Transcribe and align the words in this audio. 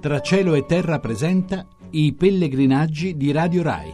Tra 0.00 0.20
cielo 0.20 0.54
e 0.54 0.64
terra 0.64 0.98
presenta 0.98 1.66
i 1.92 2.16
pellegrinaggi 2.18 3.18
di 3.18 3.32
Radio 3.32 3.62
Rai. 3.62 3.92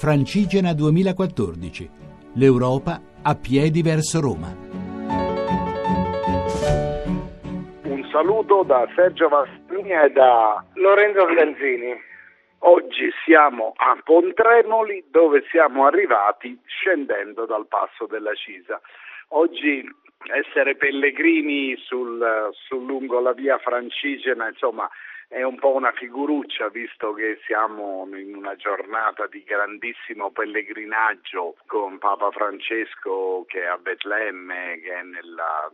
Francigena 0.00 0.72
2014. 0.72 1.90
L'Europa 2.36 2.98
a 3.22 3.36
piedi 3.36 3.82
verso 3.82 4.18
Roma. 4.22 4.48
Un 7.84 8.08
saluto 8.10 8.62
da 8.62 8.88
Sergio 8.96 9.28
Mastrini 9.28 9.92
e 9.92 10.08
da 10.08 10.64
Lorenzo 10.76 11.28
Sganzini. 11.28 12.00
Oggi 12.60 13.12
siamo 13.22 13.74
a 13.76 14.00
Pontremoli 14.02 15.04
dove 15.10 15.44
siamo 15.50 15.84
arrivati 15.84 16.58
scendendo 16.64 17.44
dal 17.44 17.66
passo 17.66 18.06
della 18.06 18.32
Cisa. 18.32 18.80
Oggi 19.36 19.84
essere 20.32 20.76
pellegrini 20.76 21.76
sul, 21.76 22.48
sul 22.52 22.86
lungo 22.86 23.20
la 23.20 23.32
via 23.32 23.58
Francigena, 23.58 24.48
insomma, 24.48 24.88
è 25.32 25.42
un 25.42 25.58
po' 25.58 25.72
una 25.72 25.92
figuruccia 25.92 26.68
visto 26.68 27.14
che 27.14 27.40
siamo 27.46 28.06
in 28.14 28.36
una 28.36 28.54
giornata 28.54 29.26
di 29.26 29.42
grandissimo 29.42 30.30
pellegrinaggio 30.30 31.56
con 31.66 31.96
Papa 31.96 32.30
Francesco 32.30 33.42
che 33.48 33.62
è 33.62 33.64
a 33.64 33.78
Betlemme, 33.78 34.78
che 34.82 34.92
è 34.92 35.02
nella 35.02 35.72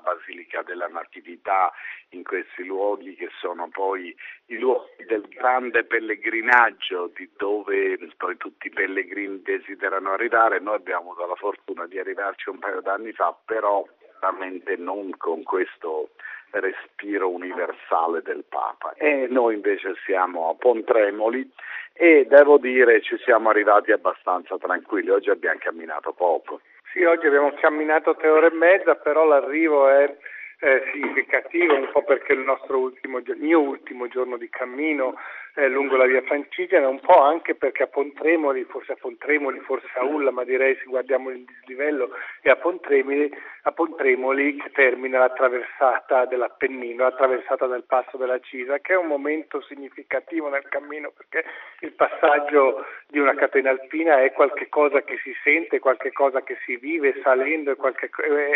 Basilica 0.00 0.62
della 0.62 0.86
Natività, 0.86 1.72
in 2.10 2.22
questi 2.22 2.64
luoghi 2.64 3.16
che 3.16 3.30
sono 3.40 3.68
poi 3.68 4.14
i 4.46 4.58
luoghi 4.58 5.04
del 5.04 5.26
grande 5.26 5.82
pellegrinaggio 5.82 7.10
di 7.12 7.28
dove 7.36 7.98
poi 8.16 8.36
tutti 8.36 8.68
i 8.68 8.70
pellegrini 8.70 9.42
desiderano 9.42 10.12
arrivare. 10.12 10.60
Noi 10.60 10.76
abbiamo 10.76 11.10
avuto 11.10 11.26
la 11.26 11.34
fortuna 11.34 11.86
di 11.88 11.98
arrivarci 11.98 12.48
un 12.48 12.60
paio 12.60 12.80
d'anni 12.80 13.10
fa, 13.10 13.36
però 13.44 13.84
veramente 14.20 14.76
non 14.76 15.10
con 15.16 15.42
questo 15.42 16.10
respiro 16.52 17.28
universale 17.28 18.22
del 18.22 18.44
Papa. 18.48 18.94
E 18.96 19.26
noi 19.30 19.54
invece 19.54 19.94
siamo 20.04 20.50
a 20.50 20.54
Pontremoli 20.54 21.48
e 21.92 22.26
devo 22.28 22.58
dire 22.58 23.02
ci 23.02 23.16
siamo 23.18 23.50
arrivati 23.50 23.92
abbastanza 23.92 24.56
tranquilli, 24.58 25.10
oggi 25.10 25.30
abbiamo 25.30 25.58
camminato 25.60 26.12
poco. 26.12 26.60
Sì, 26.92 27.04
oggi 27.04 27.26
abbiamo 27.26 27.52
camminato 27.60 28.16
tre 28.16 28.28
ore 28.28 28.48
e 28.48 28.54
mezza, 28.54 28.96
però 28.96 29.24
l'arrivo 29.24 29.88
è 29.88 30.16
eh, 30.60 30.82
significativo, 30.92 31.74
un 31.74 31.88
po' 31.90 32.04
perché 32.04 32.34
il 32.34 32.44
ultimo, 32.68 33.20
mio 33.36 33.60
ultimo 33.60 34.08
giorno 34.08 34.36
di 34.36 34.48
cammino 34.48 35.16
eh, 35.54 35.68
lungo 35.68 35.96
la 35.96 36.06
via 36.06 36.22
Francigena, 36.22 36.88
un 36.88 37.00
po' 37.00 37.20
anche 37.20 37.54
perché 37.54 37.84
a 37.84 37.86
Pontremoli, 37.86 38.64
forse 38.64 38.92
a 38.92 38.96
Pontremoli, 38.96 39.58
forse 39.60 39.88
a 39.94 40.04
Ulla, 40.04 40.30
ma 40.30 40.44
direi 40.44 40.76
se 40.76 40.84
guardiamo 40.84 41.30
il 41.30 41.44
dislivello 41.44 42.10
è 42.40 42.50
a 42.50 42.56
Pontremoli, 42.56 43.30
a 43.62 43.72
Pontremoli 43.72 44.56
che 44.56 44.70
termina 44.70 45.18
la 45.18 45.30
traversata 45.30 46.24
dell'Appennino, 46.26 47.02
la 47.02 47.12
traversata 47.12 47.66
del 47.66 47.84
passo 47.84 48.16
della 48.16 48.38
Cisa, 48.40 48.78
che 48.78 48.92
è 48.92 48.96
un 48.96 49.06
momento 49.06 49.60
significativo 49.62 50.48
nel 50.48 50.68
cammino 50.68 51.12
perché 51.16 51.44
il 51.80 51.92
passaggio 51.92 52.84
di 53.08 53.18
una 53.18 53.34
catena 53.34 53.70
alpina 53.70 54.22
è 54.22 54.32
qualcosa 54.32 55.02
che 55.02 55.18
si 55.22 55.34
sente, 55.42 55.80
qualcosa 55.80 56.42
che 56.42 56.56
si 56.64 56.76
vive 56.76 57.20
salendo, 57.22 57.72
è, 57.72 57.76
qualche, 57.76 58.08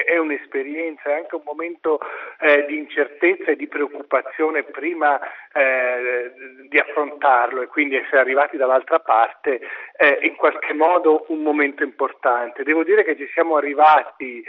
è 0.06 0.16
un'esperienza, 0.16 1.10
è 1.10 1.14
anche 1.14 1.34
un 1.34 1.42
momento 1.44 1.93
eh, 2.40 2.64
di 2.66 2.76
incertezza 2.76 3.50
e 3.50 3.56
di 3.56 3.66
preoccupazione 3.66 4.62
prima 4.64 5.20
eh, 5.52 6.32
di 6.68 6.78
affrontarlo 6.78 7.62
e 7.62 7.66
quindi 7.66 7.96
essere 7.96 8.18
arrivati 8.18 8.56
dall'altra 8.56 9.00
parte 9.00 9.60
è 9.96 10.18
in 10.22 10.34
qualche 10.36 10.72
modo 10.72 11.26
un 11.28 11.42
momento 11.42 11.82
importante. 11.82 12.62
Devo 12.62 12.84
dire 12.84 13.04
che 13.04 13.16
ci 13.16 13.28
siamo 13.32 13.56
arrivati 13.56 14.44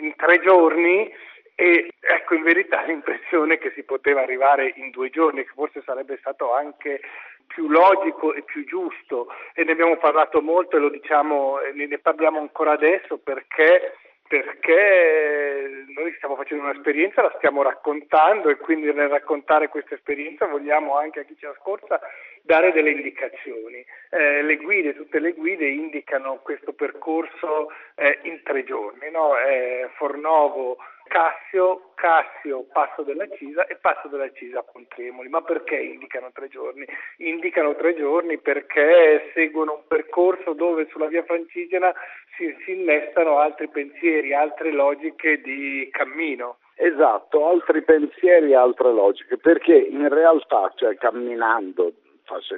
in 0.00 0.14
tre 0.16 0.40
giorni 0.40 1.12
e 1.54 1.90
ecco 2.00 2.34
in 2.34 2.42
verità 2.42 2.82
l'impressione 2.86 3.58
che 3.58 3.72
si 3.74 3.82
poteva 3.82 4.22
arrivare 4.22 4.72
in 4.76 4.90
due 4.90 5.10
giorni, 5.10 5.44
che 5.44 5.52
forse 5.54 5.82
sarebbe 5.84 6.16
stato 6.18 6.54
anche 6.54 7.00
più 7.48 7.68
logico 7.68 8.34
e 8.34 8.42
più 8.42 8.64
giusto 8.64 9.26
e 9.54 9.64
ne 9.64 9.72
abbiamo 9.72 9.96
parlato 9.96 10.40
molto 10.40 10.76
e 10.76 10.80
lo 10.80 10.90
diciamo, 10.90 11.58
ne 11.72 11.98
parliamo 11.98 12.38
ancora 12.38 12.72
adesso 12.72 13.18
perché 13.18 13.94
perché 14.28 15.84
noi 15.88 16.12
stiamo 16.16 16.36
facendo 16.36 16.64
un'esperienza, 16.64 17.22
la 17.22 17.34
stiamo 17.38 17.62
raccontando 17.62 18.50
e 18.50 18.56
quindi 18.56 18.92
nel 18.92 19.08
raccontare 19.08 19.68
questa 19.68 19.94
esperienza 19.94 20.46
vogliamo 20.46 20.96
anche 20.96 21.20
a 21.20 21.24
chi 21.24 21.34
ci 21.36 21.46
ascolta 21.46 21.98
dare 22.42 22.72
delle 22.72 22.90
indicazioni. 22.90 23.84
Eh, 24.10 24.42
le 24.42 24.56
guide, 24.56 24.94
tutte 24.94 25.18
le 25.18 25.32
guide 25.32 25.66
indicano 25.66 26.40
questo 26.42 26.72
percorso 26.72 27.70
eh, 27.94 28.20
in 28.22 28.42
tre 28.42 28.64
giorni, 28.64 29.10
no? 29.10 29.36
eh, 29.38 29.88
Fornovo, 29.96 30.76
Cassio, 31.08 31.90
Cassio, 31.94 32.64
Passo 32.72 33.02
della 33.02 33.26
Cisa 33.36 33.66
e 33.66 33.76
Passo 33.76 34.06
della 34.08 34.30
Cisa 34.32 34.60
a 34.60 34.62
Pontremoli. 34.62 35.28
Ma 35.28 35.42
perché 35.42 35.76
indicano 35.76 36.30
tre 36.32 36.48
giorni? 36.48 36.86
Indicano 37.16 37.74
tre 37.74 37.96
giorni 37.96 38.38
perché 38.38 39.30
seguono 39.34 39.74
un 39.74 39.82
percorso 39.88 40.52
dove 40.52 40.86
sulla 40.90 41.06
via 41.06 41.24
Francigena 41.24 41.92
si, 42.36 42.54
si 42.64 42.72
innestano 42.72 43.38
altri 43.38 43.68
pensieri, 43.68 44.32
altre 44.32 44.70
logiche 44.70 45.40
di 45.40 45.88
cammino. 45.90 46.58
Esatto, 46.76 47.48
altri 47.48 47.82
pensieri, 47.82 48.54
altre 48.54 48.92
logiche, 48.92 49.36
perché 49.36 49.74
in 49.74 50.08
realtà, 50.08 50.72
cioè 50.76 50.94
camminando, 50.94 51.92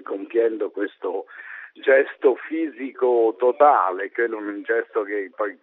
compiendo 0.02 0.70
questo 0.70 1.24
gesto 1.74 2.36
fisico 2.36 3.34
totale, 3.38 4.10
è 4.12 4.24
un 4.24 4.62
gesto 4.62 5.02
che 5.02 5.30
poi 5.34 5.58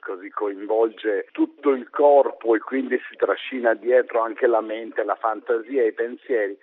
così 0.00 0.30
coinvolge 0.30 1.28
tutto 1.32 1.70
il 1.70 1.88
corpo 1.90 2.54
e 2.56 2.58
quindi 2.58 3.00
si 3.08 3.16
trascina 3.16 3.74
dietro 3.74 4.20
anche 4.20 4.46
la 4.46 4.60
mente, 4.60 5.04
la 5.04 5.14
fantasia 5.14 5.82
e 5.82 5.88
i 5.88 5.92
pensieri 5.92 6.58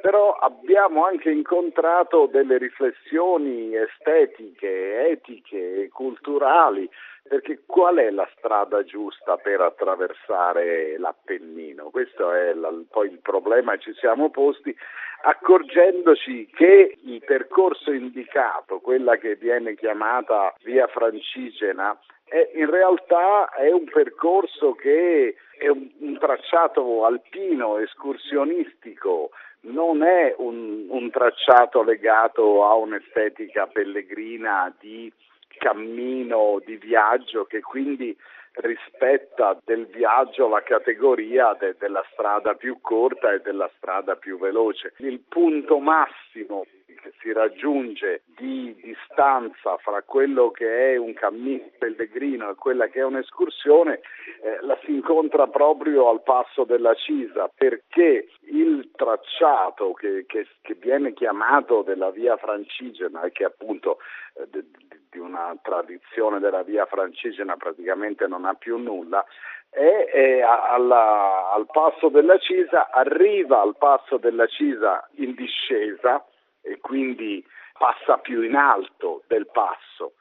però 0.00 0.32
abbiamo 0.32 1.04
anche 1.04 1.30
incontrato 1.30 2.26
delle 2.26 2.58
riflessioni 2.58 3.76
estetiche, 3.76 5.08
etiche, 5.08 5.88
culturali, 5.92 6.88
perché 7.26 7.62
qual 7.64 7.96
è 7.96 8.10
la 8.10 8.28
strada 8.36 8.84
giusta 8.84 9.36
per 9.38 9.60
attraversare 9.60 10.98
l'Appennino? 10.98 11.90
Questo 11.90 12.32
è 12.32 12.52
la, 12.52 12.70
poi 12.90 13.10
il 13.10 13.20
problema 13.20 13.76
che 13.76 13.92
ci 13.92 13.94
siamo 13.94 14.30
posti, 14.30 14.76
accorgendoci 15.22 16.50
che 16.52 16.98
il 17.02 17.22
percorso 17.24 17.92
indicato, 17.92 18.80
quella 18.80 19.16
che 19.16 19.36
viene 19.36 19.74
chiamata 19.74 20.54
via 20.64 20.86
Francigena, 20.86 21.98
è, 22.24 22.50
in 22.54 22.68
realtà 22.68 23.48
è 23.54 23.70
un 23.70 23.84
percorso 23.84 24.74
che 24.74 25.36
è 25.58 25.68
un, 25.68 25.88
un 26.00 26.18
tracciato 26.18 27.06
alpino, 27.06 27.78
escursionistico, 27.78 29.30
non 29.64 30.02
è 30.02 30.34
un, 30.38 30.86
un 30.88 31.10
tracciato 31.10 31.82
legato 31.82 32.64
a 32.64 32.74
un'estetica 32.74 33.66
pellegrina 33.66 34.74
di 34.78 35.12
cammino, 35.56 36.60
di 36.64 36.76
viaggio 36.76 37.44
che 37.44 37.60
quindi 37.60 38.16
rispetta 38.54 39.58
del 39.64 39.86
viaggio 39.86 40.48
la 40.48 40.62
categoria 40.62 41.56
de, 41.58 41.74
della 41.78 42.04
strada 42.12 42.54
più 42.54 42.78
corta 42.80 43.32
e 43.32 43.40
della 43.40 43.70
strada 43.76 44.16
più 44.16 44.38
veloce. 44.38 44.92
Il 44.98 45.20
punto 45.20 45.78
massimo 45.78 46.66
che 46.86 47.12
si 47.20 47.32
raggiunge 47.32 48.22
di 48.36 48.74
distanza 49.14 49.76
fra 49.78 50.02
quello 50.02 50.50
che 50.50 50.92
è 50.92 50.96
un 50.96 51.14
cammino 51.14 51.70
pellegrino 51.78 52.50
e 52.50 52.54
quella 52.56 52.88
che 52.88 52.98
è 52.98 53.04
un'escursione 53.04 54.00
eh, 54.42 54.58
la 54.62 54.76
si 54.84 54.92
incontra 54.92 55.46
proprio 55.46 56.08
al 56.08 56.22
passo 56.22 56.64
della 56.64 56.94
Cisa 56.94 57.50
perché 57.54 58.28
il 58.42 58.90
tracciato 58.96 59.92
che, 59.92 60.24
che, 60.26 60.46
che 60.60 60.74
viene 60.74 61.14
chiamato 61.14 61.82
della 61.82 62.10
via 62.10 62.36
francigena 62.36 63.22
e 63.22 63.30
che 63.30 63.44
appunto 63.44 63.98
eh, 64.34 64.64
di 65.10 65.18
una 65.18 65.56
tradizione 65.62 66.40
della 66.40 66.62
via 66.62 66.86
francigena 66.86 67.56
praticamente 67.56 68.26
non 68.26 68.44
ha 68.44 68.54
più 68.54 68.76
nulla 68.76 69.24
e 69.76 70.40
alla, 70.40 71.50
al 71.52 71.66
passo 71.66 72.08
della 72.08 72.38
Cisa 72.38 72.90
arriva 72.90 73.60
al 73.60 73.76
passo 73.76 74.18
della 74.18 74.46
Cisa 74.46 75.08
in 75.16 75.34
discesa 75.34 76.24
e 76.62 76.78
quindi 76.80 77.44
passa 77.76 78.18
più 78.18 78.42
in 78.42 78.54
alto 78.54 79.22
del 79.26 79.46
passo. 79.50 80.14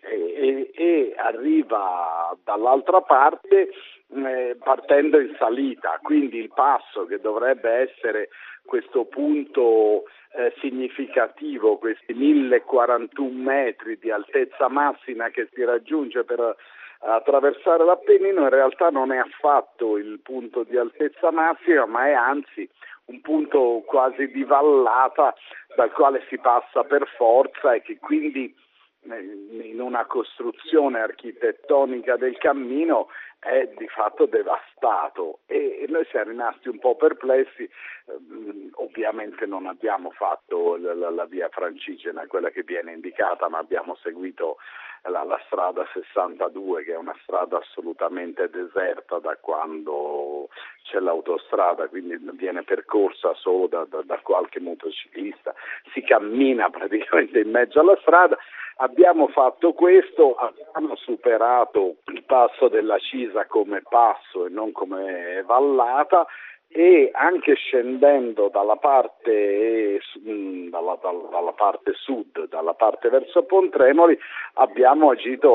E, 0.00 0.70
e 0.74 1.14
arriva 1.16 2.36
dall'altra 2.44 3.00
parte 3.00 3.70
eh, 4.14 4.56
partendo 4.62 5.18
in 5.18 5.34
salita, 5.38 5.98
quindi 6.02 6.38
il 6.38 6.52
passo 6.54 7.04
che 7.04 7.20
dovrebbe 7.20 7.70
essere 7.70 8.28
questo 8.64 9.06
punto 9.06 10.04
eh, 10.32 10.54
significativo, 10.60 11.78
questi 11.78 12.14
1041 12.14 13.42
metri 13.42 13.98
di 13.98 14.10
altezza 14.10 14.68
massima 14.68 15.30
che 15.30 15.48
si 15.52 15.64
raggiunge 15.64 16.24
per 16.24 16.56
attraversare 17.00 17.84
l'Appennino, 17.84 18.42
in 18.42 18.50
realtà 18.50 18.90
non 18.90 19.12
è 19.12 19.18
affatto 19.18 19.96
il 19.96 20.20
punto 20.20 20.64
di 20.64 20.76
altezza 20.76 21.30
massima, 21.30 21.86
ma 21.86 22.06
è 22.06 22.12
anzi 22.12 22.68
un 23.08 23.20
punto 23.20 23.82
quasi 23.86 24.28
di 24.28 24.44
vallata 24.44 25.34
dal 25.76 25.92
quale 25.92 26.24
si 26.28 26.38
passa 26.38 26.84
per 26.84 27.06
forza 27.16 27.72
e 27.72 27.82
che 27.82 27.98
quindi 27.98 28.54
in 29.02 29.80
una 29.80 30.04
costruzione 30.06 31.00
architettonica 31.00 32.16
del 32.16 32.36
cammino 32.36 33.08
è 33.38 33.68
di 33.76 33.86
fatto 33.88 34.26
devastato 34.26 35.40
e 35.46 35.84
noi 35.88 36.04
siamo 36.10 36.30
rimasti 36.30 36.68
un 36.68 36.78
po' 36.78 36.96
perplessi, 36.96 37.68
ehm, 38.06 38.70
ovviamente 38.74 39.46
non 39.46 39.66
abbiamo 39.66 40.10
fatto 40.10 40.76
la, 40.76 41.24
via 41.26 41.48
francigena, 41.48 42.26
quella 42.26 42.50
che 42.50 42.62
viene 42.62 42.92
indicata, 42.92 43.48
ma 43.48 43.58
abbiamo 43.58 43.96
seguito 44.02 44.56
la, 45.04 45.22
la, 45.22 45.40
strada 45.46 45.86
62 45.92 46.82
che 46.84 46.92
è 46.92 46.96
una 46.96 47.16
strada 47.22 47.58
assolutamente 47.58 48.50
deserta 48.50 49.18
da 49.18 49.36
quando 49.36 50.48
c'è 50.82 50.98
l'autostrada, 50.98 51.86
quindi 51.88 52.18
viene 52.32 52.64
percorsa 52.64 53.34
solo 53.34 53.68
da, 53.68 53.86
da, 53.88 54.02
da 54.02 54.18
qualche 54.18 54.60
motociclista, 54.60 55.54
si 55.92 56.02
cammina 56.02 56.68
praticamente 56.70 57.38
in 57.38 57.50
mezzo 57.50 57.78
alla 57.78 57.96
strada 58.00 58.36
Abbiamo 58.80 59.26
fatto 59.28 59.72
questo, 59.72 60.36
abbiamo 60.36 60.94
superato 60.94 61.96
il 62.12 62.22
passo 62.22 62.68
della 62.68 62.98
Cisa 62.98 63.44
come 63.46 63.82
passo 63.82 64.46
e 64.46 64.50
non 64.50 64.70
come 64.70 65.42
vallata 65.44 66.24
e 66.70 67.10
anche 67.12 67.54
scendendo 67.54 68.50
dalla 68.50 68.76
parte, 68.76 69.98
mm, 70.20 70.68
dalla, 70.68 70.98
dalla 71.00 71.52
parte, 71.52 71.92
sud, 71.94 72.46
dalla 72.48 72.74
parte 72.74 73.08
verso 73.08 73.44
Pontremoli, 73.44 74.16
abbiamo 74.54 75.10
agito 75.10 75.48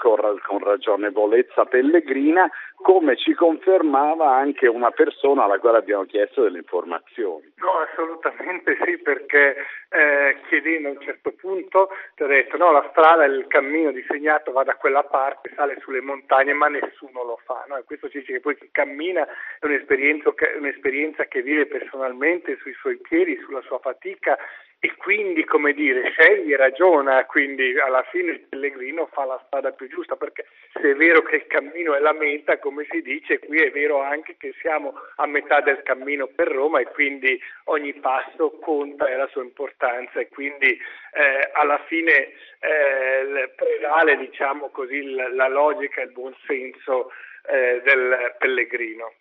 con, 0.00 0.18
con, 0.44 0.58
ragionevolezza 0.58 1.66
pellegrina, 1.66 2.50
come 2.86 3.16
ci 3.16 3.34
confermava 3.34 4.36
anche 4.36 4.68
una 4.68 4.92
persona 4.92 5.42
alla 5.42 5.58
quale 5.58 5.78
abbiamo 5.78 6.04
chiesto 6.04 6.44
delle 6.44 6.58
informazioni. 6.58 7.52
No, 7.56 7.80
assolutamente 7.80 8.78
sì, 8.84 8.96
perché 8.98 9.56
eh, 9.88 10.36
chiedendo 10.46 10.86
a 10.86 10.90
un 10.92 11.00
certo 11.00 11.32
punto 11.32 11.88
ti 12.14 12.22
ho 12.22 12.28
detto 12.28 12.56
no, 12.56 12.70
la 12.70 12.86
strada, 12.90 13.24
il 13.24 13.48
cammino 13.48 13.90
disegnato 13.90 14.52
va 14.52 14.62
da 14.62 14.76
quella 14.76 15.02
parte, 15.02 15.50
sale 15.56 15.80
sulle 15.80 16.00
montagne, 16.00 16.52
ma 16.52 16.68
nessuno 16.68 17.24
lo 17.24 17.40
fa. 17.44 17.64
No? 17.66 17.76
E 17.76 17.82
questo 17.82 18.08
ci 18.08 18.20
dice 18.20 18.34
che 18.34 18.40
poi 18.40 18.56
chi 18.56 18.68
cammina 18.70 19.26
è 19.58 19.66
un'esperienza 19.66 20.32
un'esperienza 20.56 21.24
che 21.24 21.42
vive 21.42 21.66
personalmente 21.66 22.56
sui 22.58 22.72
suoi 22.74 23.00
piedi, 23.00 23.36
sulla 23.44 23.62
sua 23.62 23.80
fatica 23.80 24.38
e 24.78 24.94
quindi, 24.96 25.44
come 25.44 25.72
dire, 25.72 26.10
sceglie, 26.10 26.56
ragiona, 26.56 27.24
quindi 27.24 27.78
alla 27.78 28.02
fine 28.10 28.32
il 28.32 28.40
pellegrino 28.40 29.06
fa 29.06 29.24
la 29.24 29.42
strada 29.46 29.72
più 29.72 29.88
giusta, 29.88 30.16
perché 30.16 30.46
se 30.72 30.90
è 30.90 30.94
vero 30.94 31.22
che 31.22 31.36
il 31.36 31.46
cammino 31.46 31.94
è 31.94 31.98
la 31.98 32.12
meta, 32.12 32.58
come 32.58 32.86
si 32.90 33.00
dice, 33.00 33.38
qui 33.38 33.62
è 33.62 33.70
vero 33.70 34.02
anche 34.02 34.36
che 34.36 34.54
siamo 34.60 34.92
a 35.16 35.26
metà 35.26 35.60
del 35.62 35.82
cammino 35.82 36.26
per 36.26 36.48
Roma 36.48 36.80
e 36.80 36.84
quindi 36.84 37.40
ogni 37.64 37.94
passo 37.94 38.58
conta 38.60 39.08
e 39.08 39.16
la 39.16 39.28
sua 39.28 39.42
importanza 39.42 40.20
e 40.20 40.28
quindi 40.28 40.68
eh, 40.68 41.50
alla 41.54 41.82
fine 41.86 42.32
eh, 42.60 43.52
prevale, 43.56 44.18
diciamo 44.18 44.68
così, 44.68 45.10
la, 45.10 45.32
la 45.32 45.48
logica 45.48 46.02
e 46.02 46.04
il 46.04 46.12
buonsenso 46.12 47.10
eh, 47.48 47.80
del 47.82 48.34
pellegrino. 48.38 49.14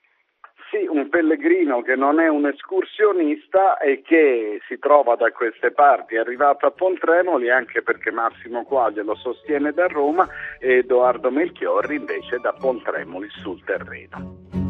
Sì, 0.72 0.88
un 0.88 1.10
pellegrino 1.10 1.82
che 1.82 1.96
non 1.96 2.20
è 2.20 2.28
un 2.28 2.48
escursionista 2.48 3.78
e 3.78 4.02
che 4.02 4.60
si 4.68 4.80
trova 4.80 5.16
da 5.16 5.32
queste 5.32 5.72
parti, 5.72 6.16
è 6.16 6.20
arrivato 6.20 6.66
a 6.66 6.72
Pontremoli 6.72 7.52
anche 7.52 7.84
perché 7.84 8.12
Massimo 8.12 8.64
Quaglia 8.64 9.04
lo 9.04 9.16
sostiene 9.16 9.72
da 9.72 9.88
Roma 9.88 10.28
e 10.60 10.78
Edoardo 10.78 11.30
Melchiorri 11.30 11.96
invece 11.96 12.40
da 12.40 12.54
Pontremoli 12.54 13.30
sul 13.30 13.64
terreno. 13.64 14.65